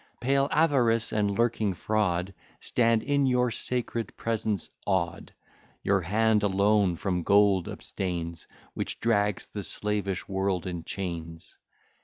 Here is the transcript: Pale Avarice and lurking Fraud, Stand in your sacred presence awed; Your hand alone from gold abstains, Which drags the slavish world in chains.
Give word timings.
Pale 0.19 0.47
Avarice 0.49 1.11
and 1.13 1.29
lurking 1.37 1.75
Fraud, 1.75 2.33
Stand 2.59 3.03
in 3.03 3.27
your 3.27 3.51
sacred 3.51 4.17
presence 4.17 4.67
awed; 4.87 5.31
Your 5.83 6.01
hand 6.01 6.41
alone 6.41 6.95
from 6.95 7.21
gold 7.21 7.69
abstains, 7.69 8.47
Which 8.73 8.99
drags 8.99 9.45
the 9.45 9.61
slavish 9.61 10.27
world 10.27 10.65
in 10.65 10.85
chains. 10.85 11.55